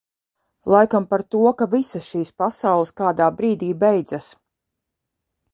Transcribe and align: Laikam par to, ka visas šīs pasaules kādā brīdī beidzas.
Laikam 0.75 1.05
par 1.11 1.23
to, 1.35 1.41
ka 1.59 1.67
visas 1.75 2.07
šīs 2.13 2.33
pasaules 2.45 2.95
kādā 3.03 3.31
brīdī 3.43 3.73
beidzas. 3.85 4.35